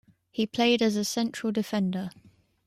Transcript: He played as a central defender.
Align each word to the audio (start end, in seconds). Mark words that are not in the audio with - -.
He 0.31 0.47
played 0.47 0.81
as 0.81 0.95
a 0.95 1.05
central 1.05 1.51
defender. 1.51 2.09